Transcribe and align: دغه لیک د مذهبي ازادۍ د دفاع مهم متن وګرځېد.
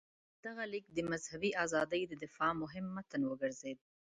دغه 0.45 0.63
لیک 0.71 0.85
د 0.93 0.99
مذهبي 1.11 1.51
ازادۍ 1.65 2.03
د 2.07 2.13
دفاع 2.23 2.51
مهم 2.61 2.85
متن 2.95 3.21
وګرځېد. 3.25 3.79